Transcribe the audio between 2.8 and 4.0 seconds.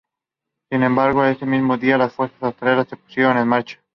se pusieron en marcha.